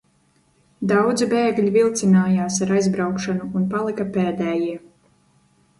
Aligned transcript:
Daudzi 0.91 1.27
bēgļi 1.33 1.73
vilcinājās 1.75 2.59
ar 2.67 2.75
aizbraukšanu 2.79 3.53
un 3.61 3.69
palika 3.77 4.11
pēdējie. 4.19 4.77